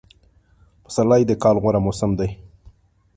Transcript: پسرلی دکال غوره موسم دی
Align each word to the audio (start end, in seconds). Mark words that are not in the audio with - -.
پسرلی 0.83 1.23
دکال 1.29 1.55
غوره 1.63 1.79
موسم 1.85 2.11
دی 2.19 2.29